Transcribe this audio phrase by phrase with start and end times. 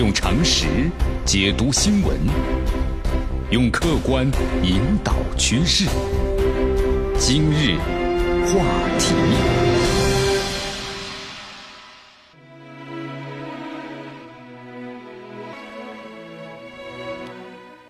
[0.00, 0.66] 用常识
[1.26, 2.16] 解读新闻，
[3.50, 4.24] 用客观
[4.62, 5.84] 引导趋势。
[7.18, 7.76] 今日
[8.46, 8.64] 话
[8.98, 9.14] 题，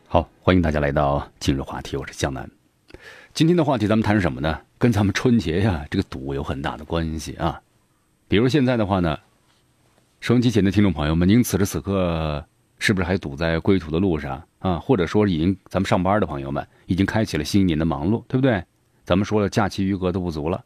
[0.08, 2.50] 好，欢迎大家来到今日话题，我是江南。
[3.32, 4.58] 今天的话题咱们谈什么呢？
[4.78, 7.60] 跟咱们春节呀这个赌有很大的关系啊。
[8.26, 9.16] 比如现在的话呢。
[10.20, 12.44] 收音机前的听众朋友们，您此时此刻
[12.78, 14.78] 是不是还堵在归途的路上啊？
[14.78, 18.62] 或者说已经咱们上班的朋友们已经开启了新一年的忙碌，对不对？
[19.02, 20.62] 咱们说了，假期余额都不足了，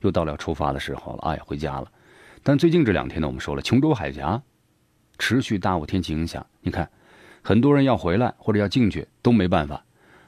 [0.00, 1.86] 又到了出发的时候了，哎，回家了。
[2.42, 4.42] 但最近这两天呢，我们说了，琼州海峡
[5.20, 6.90] 持续大雾天气影响，你看，
[7.42, 9.84] 很多人要回来或者要进去都没办法，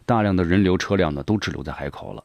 [0.07, 2.23] 大量的人流车辆呢都滞留在海口了。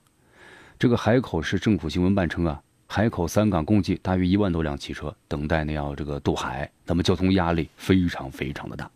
[0.77, 2.61] 这个海口市政府新闻办称啊。
[2.95, 8.87] 海口三港共计大约一万多辆汽车等待呢，要这个渡海，那么交通压力非常非常的大。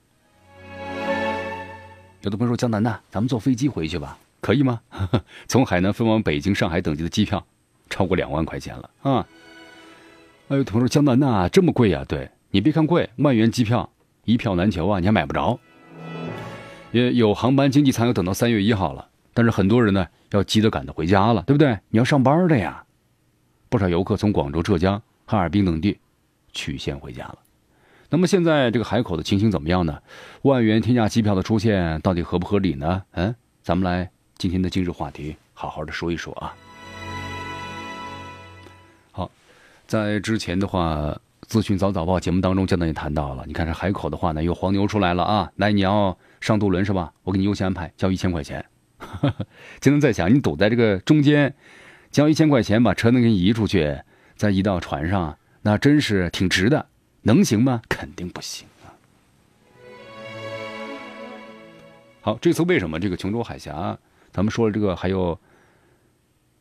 [2.21, 4.80] 有的朋友说：“江南呐，咱们坐飞机回去吧，可以吗？”
[5.49, 7.44] 从海南飞往北京、上海等地的机票
[7.90, 9.26] 超过两万块钱了啊！
[10.49, 13.90] 哎，有朋友说：“江南呐，这么贵呀？”对你别看贵，万元机票
[14.26, 15.60] 一票难求啊，你还买不着。
[16.91, 21.80] 也有航班经济舱要等到三月一号了，但是很多人呢要急得赶着回家了，对不对？
[21.90, 22.84] 你要上班的呀。
[23.70, 25.98] 不少游客从广州、浙江、哈尔滨等地
[26.54, 27.37] 取线回家了。
[28.09, 29.99] 那么现在这个海口的情形怎么样呢？
[30.43, 33.04] 万元天价机票的出现到底合不合理呢？
[33.12, 36.55] 嗯，咱们来今天的今日话题好好的说一说啊。
[39.12, 39.29] 好，
[39.85, 43.43] 在之前的话，资讯早早报节目当中，江南也谈到了。
[43.46, 45.52] 你看这海口的话呢，有黄牛出来了啊！
[45.57, 47.12] 来，你要上渡轮是吧？
[47.24, 48.65] 我给你优先安排，交一千块钱。
[49.81, 51.54] 江南在想，你堵在这个中间。
[52.10, 54.00] 交一千块钱把车能给你移出去，
[54.36, 56.88] 再移到船上，那真是挺值的，
[57.22, 57.82] 能行吗？
[57.88, 58.90] 肯定不行啊！
[62.22, 63.98] 好，这次为什么这个琼州海峡，
[64.31, 65.38] 咱们说了这个，还有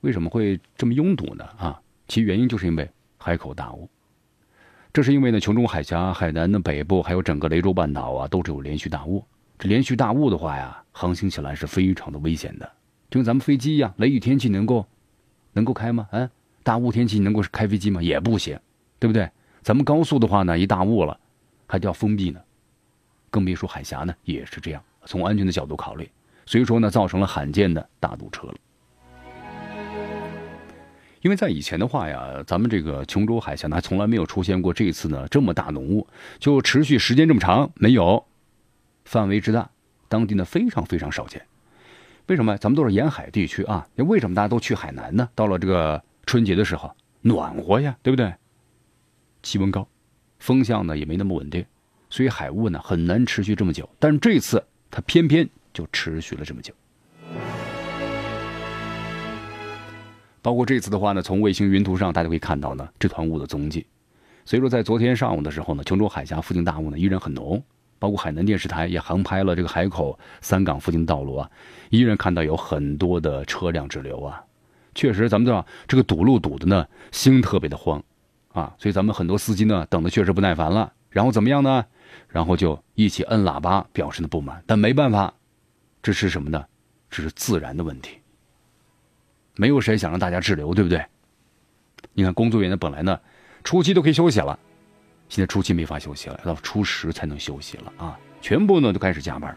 [0.00, 1.44] 为什么会这么拥堵呢？
[1.58, 3.88] 啊，其原因就是因为海口大雾。
[4.92, 9.24] 这是因为呢，琼州海峡、海南的北部还有整个雷州半岛啊，都是有连续大雾。
[9.58, 12.70] 这连续大雾的话呀，航行起来是非常的危险的，
[13.08, 14.86] 就跟咱们飞机一样，雷雨天气能够。
[15.56, 16.06] 能够开吗？
[16.12, 16.30] 嗯，
[16.62, 18.02] 大雾天气能够开飞机吗？
[18.02, 18.60] 也不行，
[18.98, 19.28] 对不对？
[19.62, 21.18] 咱们高速的话呢，一大雾了，
[21.66, 22.38] 还叫封闭呢，
[23.30, 24.82] 更别说海峡呢，也是这样。
[25.06, 26.08] 从安全的角度考虑，
[26.44, 28.54] 所以说呢，造成了罕见的大堵车了。
[31.22, 36.06] 因为在以前的话呀，咱们这个琼州海峡呢，从来没有出现过这次呢这么大浓雾，
[36.38, 38.22] 就持续时间这么长没有，
[39.06, 39.70] 范围之大，
[40.06, 41.40] 当地呢非常非常少见。
[42.26, 43.86] 为什么咱们都是沿海地区啊？
[43.94, 45.28] 那为什么大家都去海南呢？
[45.36, 48.34] 到了这个春节的时候，暖和呀，对不对？
[49.44, 49.86] 气温高，
[50.40, 51.64] 风向呢也没那么稳定，
[52.10, 53.88] 所以海雾呢很难持续这么久。
[54.00, 54.60] 但是这次
[54.90, 56.74] 它偏偏就持续了这么久。
[60.42, 63.86] 包括这次的话呢，从卫星云图上大家可以看到呢这团雾的踪迹。
[64.44, 67.62] 所以说，在昨天上午的时候呢，琼州海峡附近大雾呢依然很浓。
[67.98, 71.50] 包括海南电视台也航拍了这个海口三港附近的道路啊，
[71.90, 74.42] 依然看到有很多的车辆滞留啊。
[74.94, 78.02] 确实，咱们知道这个堵路堵的呢，心特别的慌
[78.52, 78.74] 啊。
[78.78, 80.92] 所以咱们很多司机呢，等的确实不耐烦了。
[81.10, 81.84] 然后怎么样呢？
[82.28, 84.62] 然后就一起摁喇叭表示的不满。
[84.66, 85.34] 但没办法，
[86.02, 86.64] 这是什么呢？
[87.10, 88.18] 这是自然的问题。
[89.54, 91.04] 没有谁想让大家滞留，对不对？
[92.14, 93.20] 你看工作人员本来呢，
[93.64, 94.58] 初期都可以休息了。
[95.28, 98.18] 现在初七没法休息了，要到初十才能休息了啊！
[98.40, 99.56] 全部呢都开始加班。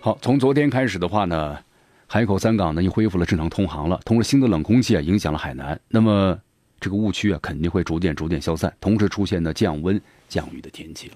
[0.00, 1.58] 好，从昨天开始的话呢，
[2.06, 4.00] 海口三港呢又恢复了正常通航了。
[4.04, 6.36] 同时，新的冷空气啊影响了海南，那么
[6.80, 11.14] 这个雾区啊肯定会逐渐逐渐消散，同时出现呢降温降雨的天气了。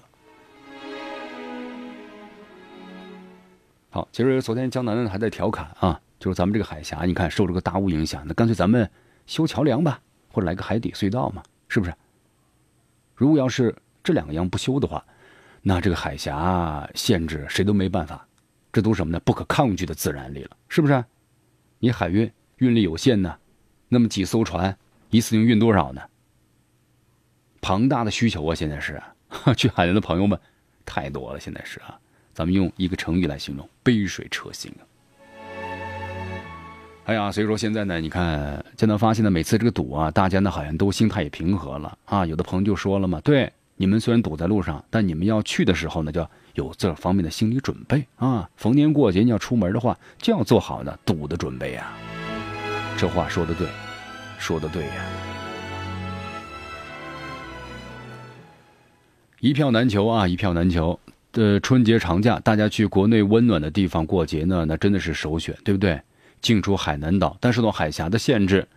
[3.89, 8.89] 好，其实昨天江南呢还在调侃啊，就是咱们这个海峡，你看受这个大雾影响，那干脆咱们
[9.25, 9.99] 修桥梁吧。
[10.35, 11.95] 或者来个海底隧道嘛，是不是？
[13.15, 13.73] 如果要是
[14.03, 15.01] 这两个样不修的话，
[15.61, 18.27] 那这个海峡限制谁都没办法，
[18.73, 19.19] 这都什么呢？
[19.21, 21.01] 不可抗拒的自然力了，是不是？
[21.79, 23.33] 你海运运力有限呢，
[23.87, 24.77] 那么几艘船
[25.09, 26.01] 一次性运多少呢？
[27.61, 28.53] 庞大的需求啊！
[28.53, 29.01] 现在是
[29.55, 30.37] 去海南的朋友们
[30.85, 31.97] 太多了，现在是啊，
[32.33, 34.83] 咱们用一个成语来形容：杯水车薪啊。
[37.05, 42.25] 哎呀，所以说现在呢，你看，江南发现呢，每次这个堵啊，大家呢好像都心态也平和了啊。
[42.25, 48.49] 有的朋友就说了嘛，对，你们虽然堵在路上，但你们要去的时候呢，就要有这方面的心理准备啊。
[48.55, 51.93] 逢年过节你要出门的话，就要做好呢堵的准备呀。
[52.97, 53.67] 这话说的对，
[54.39, 54.93] 说的对呀。
[59.41, 60.99] 一票难求啊，一票难求。
[61.31, 66.01] 的春节长假，大家去国内温暖的地方过节呢，那真的是首选，对不对？
[66.45, 68.67] 进出海南岛，但受到海峡的限制，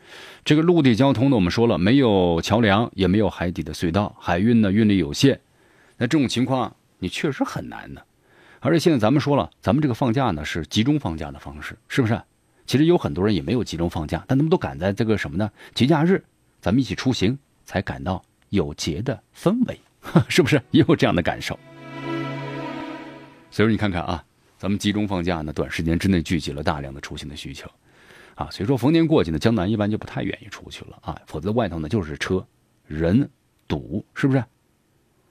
[0.42, 5.38] 这个陆地交通呢，我们说了，没有桥梁，也没有海底的隧道，海运呢运力有限，
[5.98, 8.02] 那这种情况你确实很难的。
[8.60, 12.18] 而且现在咱们说了，咱们这个放假呢是集中放假的方式，是不是？
[12.64, 15.50] 其实有很多人也没有集中放假，但他们都赶在这个什么呢？
[15.74, 16.24] 节假日，
[16.62, 19.78] 咱们一起出行，才感到有节的氛围，
[20.26, 20.58] 是不是？
[20.70, 21.58] 也有这样的感受。
[23.50, 24.24] 所以说，你看看啊，
[24.58, 27.70] 咱们集中放假呢，短时间之内聚集了大量的出行的需求，
[28.34, 32.44] 啊，所以说逢年过节呢，江南一般就不太愿意出去了啊，否则外头呢就是车、
[32.84, 33.30] 人
[33.68, 34.44] 堵，是不是？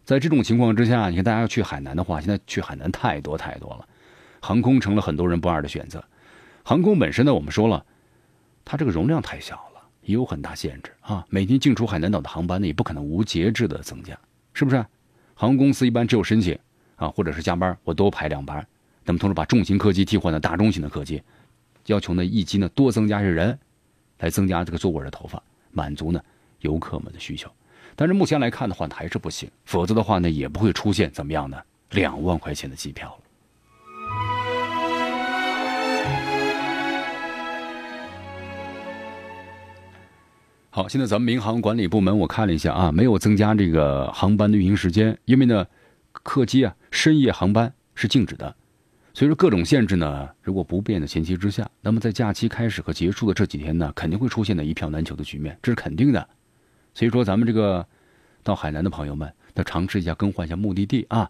[0.06, 3.86] 在这种情况之下，你看大家要去海南的话，现在去海南太多太多了，
[4.40, 6.02] 航空成了很多人不二的选择。
[6.64, 7.86] 航空本身呢，我们说了，
[8.64, 11.26] 它这个容量太小了，也有很大限制啊。
[11.30, 14.18] 每天进出海南岛的航班呢，也不可能无节制的增加，
[14.54, 14.78] 是不是？
[15.36, 16.58] 航空公司一般只有申请。
[16.96, 18.68] 啊，或者是加班，我多排两班，
[19.08, 21.24] 那么同时把重型客机替换的大中型的客机，
[21.86, 23.58] 要求呢一机呢多增加些人，
[24.20, 26.22] 来增加这个座位的头发，满足呢
[26.60, 27.50] 游客们的需求。
[27.96, 31.58] 但是目前来看的话呢还是不行，否则的话呢也不会出现怎么样呢
[31.92, 33.24] 两万块钱的机票了。
[40.70, 45.66] 好，现在咱们民航管理部门我看了一下啊，没有增加这个航班的运行时间，因为呢。
[46.24, 48.54] 客机啊，深夜航班是禁止的。
[49.18, 56.30] 所以说各种限制呢，如果不变的前提之下，那么在假期开始和结束的这几天呢，肯定会出现的一票难求的局面，这是肯定的。
[56.94, 57.84] 所以说咱们这个
[58.44, 61.28] 到海南的朋友们，要尝试一下更换一下目的地啊，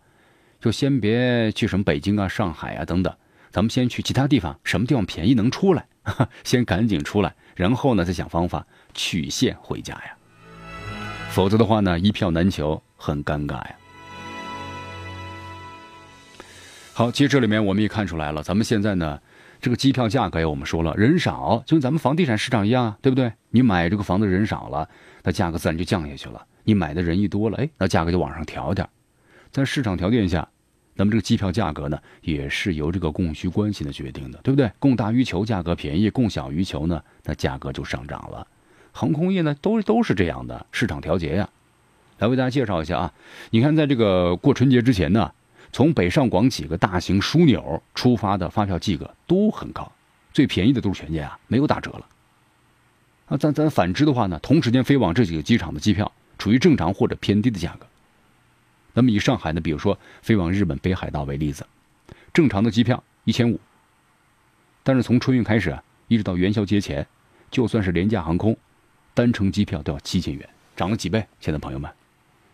[0.59, 3.15] 就先别去什么北京啊、上海啊等等，
[3.51, 5.87] 咱们先去其他地方，什么地方便宜能出来，
[6.43, 10.17] 先赶紧出来，然后呢再想方法取线回家呀。
[11.29, 13.75] 否则的话呢，一票难求，很尴尬呀。
[16.97, 19.21] 好，其实这里面我们也看出来了，咱们现在呢，
[19.61, 23.31] 这个机票价格呀，我们说了，人少，就跟咱们房地产市场一样，对不对？
[23.51, 24.89] 你买这个房子人少了，
[25.21, 26.43] 那价格自然就降下去了。
[26.63, 28.89] 你买的人一多了，哎，那价格就往上调点。
[29.51, 30.49] 在市场条件下，
[30.95, 34.71] 那么这个机票价格呢，也是由这个供需关系的决定的，对不对？
[34.79, 38.47] 供大于求，价格便宜；供小于求呢，那价格就上涨了。
[38.91, 41.47] 航空业呢，都都是这样的市场调节呀。
[42.17, 43.13] 来为大家介绍一下啊，
[43.51, 45.31] 你看，在这个过春节之前呢。
[45.71, 49.91] 从北上广几个大型枢纽出发的发票价格都很高，
[50.33, 52.07] 最便宜的都是全价啊，没有打折了。
[53.27, 57.85] 啊，咱咱反之的话呢，同时间飞往这几个机场的机票处于正常或者偏低的价格。
[58.93, 61.67] 那么以上海呢，比如说飞往日本北海道为例子，
[62.33, 63.59] 正常的机票一千五，
[64.81, 65.77] 但是从春运开始，
[66.07, 67.05] 一直到元宵节前，
[67.51, 68.57] 就算是廉价航空，
[69.13, 71.23] 单程机票都要七千元，涨了几倍。
[71.39, 71.91] 现在朋友们，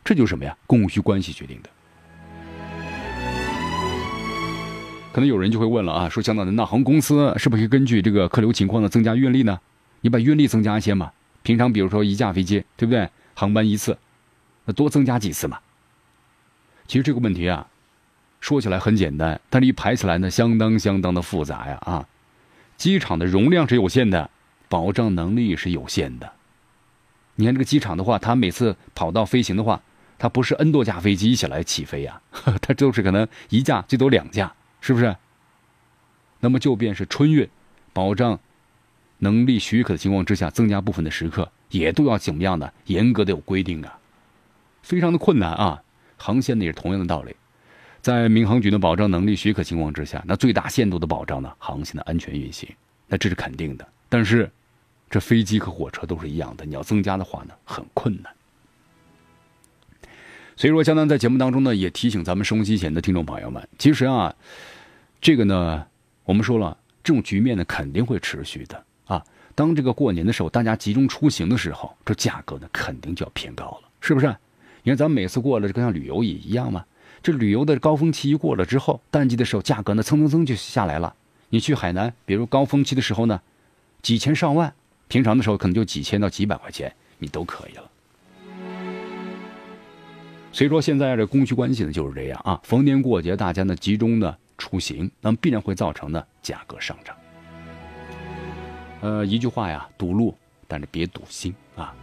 [0.04, 0.58] 这就是什么呀？
[0.66, 1.70] 供需关系决定的。
[5.14, 9.60] 可能有人就会问了啊，说江导，那航空公司是不是根据这个客流情况呢增加运力呢？
[10.02, 11.12] 你把运力增加一些嘛？
[11.44, 13.08] 平常比如说一架飞机，对不对？
[13.36, 13.96] 航班一次，
[14.66, 15.60] 那多增加几次嘛？
[16.88, 17.68] 其实这个问题啊，
[18.42, 22.08] 说起来很简单，但是一排起来呢，相当相当的复杂呀啊！
[22.76, 24.32] 机场的容量是有限的，
[24.68, 26.34] 保障能力是有限的。
[27.36, 29.80] 你看这个机场的话，它每次跑道飞行的话，
[30.18, 32.20] 它不是 N 多架飞机一起来起飞呀，
[32.60, 34.52] 它就是可能一架最多两架。
[34.84, 35.16] 是不是？
[36.42, 37.48] 那么就便是春运，
[37.94, 38.38] 保障
[39.20, 43.98] 能力许可的情况之下，增加部分的时刻，也都要怎么样的严格的有规定啊，
[44.82, 45.82] 非常的困难啊。
[46.18, 47.34] 航线呢也是同样的道理，
[48.02, 52.70] 在民航局的保障能力许可情况之下，那最大限度的保障呢航线的安全运行，
[53.08, 53.88] 那这是肯定的。
[54.10, 54.52] 但是，
[55.10, 58.30] 这飞机和火车都是一样的，你要增加的话呢，很困难。
[60.56, 64.34] 所以说，江南在节目当中呢，也提醒咱们收音机前的听众朋友们，其实啊。
[65.26, 65.86] 这个呢，
[66.26, 69.24] 我们说了，这种局面呢肯定会持续的啊。
[69.56, 74.28] 当这个过年的时候，大家集中出行的时候，这价格呢肯定就要偏高了，是不是？
[74.84, 76.84] 你看咱们每次过了这跟像旅游也一样嘛，
[77.22, 81.16] 这旅游的高峰期一过了之后，淡季的时候价格呢蹭蹭蹭就下来了。
[81.48, 83.40] 你去海南，比如高峰期的时候呢，
[84.02, 84.74] 几千上万，
[85.08, 87.90] 平常的时候可能就几千到几百块钱，你都可以了。
[90.54, 94.34] 所以说现在这供需关系呢就是这样啊，逢年过节大家呢集中呢。
[94.56, 97.14] 出行，那么必然会造成呢价格上涨。
[99.02, 100.34] 呃，一句话呀，堵路，
[100.68, 101.94] 但是别堵心啊。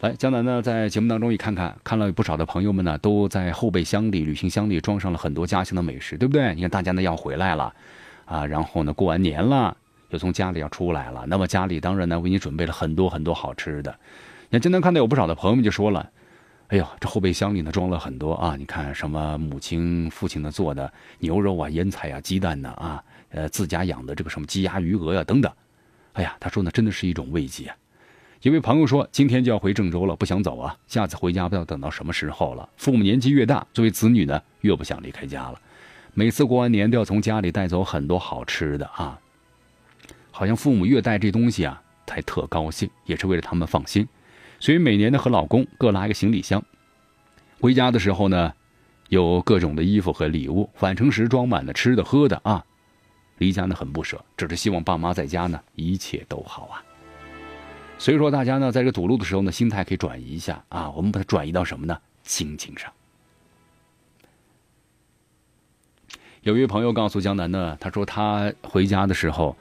[0.00, 6.54] 来，江南呢在节目当中一看看，看了不少的朋友们呢都在后备箱里、旅行箱里装上了很多家乡的美食，对不对？
[6.54, 7.74] 你看大家呢要回来了
[8.26, 9.74] 啊，然后呢过完年了，
[10.10, 13.98] 又从家里要出来了，那么家里当然呢为你准备了很多很多好吃的。
[14.50, 16.10] 那江南看到有不少的朋友们就说了，
[16.68, 18.54] 哎呦，这后备箱里呢装了很多啊！
[18.54, 25.50] 你看什么母亲、父亲呢做的牛肉啊、腌菜啊、鸡蛋呢啊，呃，自家养的这个什么鸡鸭鱼鹅呀等等。
[26.12, 27.76] 哎呀，他说呢，真的是一种慰藉啊。
[28.42, 32.68] 一位朋友说，今天就要回郑州了，不想走啊，下次回家不知道等到什么时候了。
[32.76, 35.58] 父母年纪越大，作为子女呢，越不想离开家了。
[36.12, 39.18] 每次过完年都要从家里带走很多好吃的啊，
[40.30, 44.06] 好像父母越带这东西啊，才特高兴，也是为了他们放心。
[44.60, 46.62] 所以每年呢，和老公各拉一个行李箱，
[47.60, 48.52] 回家的时候呢，
[49.08, 52.64] 有各种的衣服和礼物，返程时装满了吃的喝的啊。
[53.38, 56.82] 离家呢很不舍，只是希望爸妈在家呢一切都好啊。
[57.98, 60.90] 所以说大家呢，在这堵路的时候呢，心态可以转移一下啊。
[60.90, 61.96] 我们把它转移到什么呢？
[62.24, 62.92] 亲情上。
[66.42, 69.56] 有一位朋友告诉江南呢，他说他回家的时候，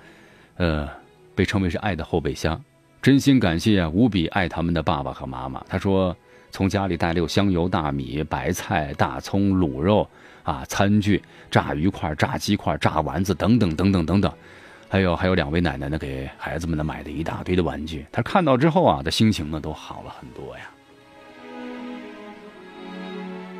[0.56, 0.90] 呃，
[1.36, 2.64] 被称为是爱的后备箱。
[3.02, 5.64] 真心感谢，无比爱他们的爸爸和妈妈。
[5.70, 6.16] 他说，
[6.52, 10.08] 从家里带了香油、大米、白菜、大葱、卤肉
[10.44, 14.32] 啊，餐具、炸鱼块、炸鸡块、炸丸子等等等等等等，
[14.90, 18.06] 还有还有两位奶奶呢，给孩子们呢买的一大堆的玩具。
[18.12, 20.70] 他看到之后啊，的心情呢都好了很多呀。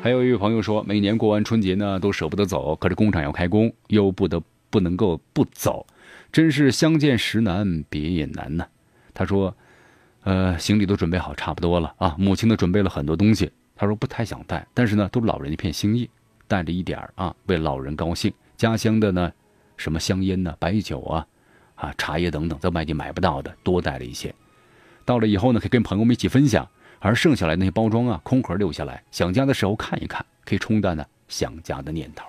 [0.02, 5.86] 还有一位朋友说，每年过完春节呢，都舍不得走，可是工厂要开工，又不得不能够不走，
[6.30, 8.66] 真是相见时难，别也难呐。
[9.18, 9.52] 他说
[10.22, 12.14] ：“呃，行李都准备好差不多了啊。
[12.16, 13.50] 母亲呢，准备了很多东西。
[13.74, 16.08] 他说不太想带，但是呢，都老人一片心意，
[16.46, 18.32] 带着一点儿啊，为老人高兴。
[18.56, 19.32] 家乡的呢，
[19.76, 21.26] 什么香烟呢、白酒啊、
[21.74, 24.32] 啊茶叶等等，在外地买不到的，多带了一些。
[25.04, 26.68] 到了以后呢，可以跟朋友们一起分享。
[27.00, 32.24] 而剩下来那些包装啊，空盒留下来，想家的时候看一看，可以冲淡呢想家的念头。”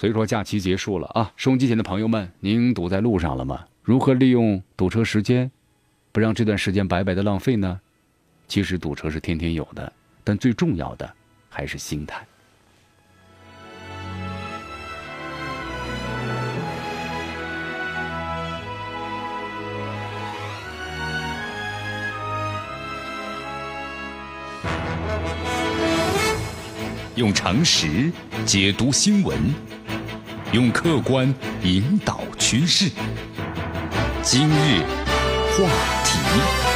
[0.00, 3.66] 所以说假期结束了啊，收音机前的朋友们，您堵在路上了吗？
[3.82, 5.50] 如何利用堵车时间，
[6.10, 7.78] 不让这段时间白白的浪费呢？
[8.48, 9.92] 其实堵车是天天有的，
[10.24, 11.14] 但最重要的
[11.50, 12.26] 还是心态。
[27.16, 28.10] 用常识
[28.46, 29.38] 解读新闻。
[30.52, 32.90] 用客观引导趋势。
[34.24, 34.82] 今日
[35.52, 35.68] 话
[36.04, 36.69] 题。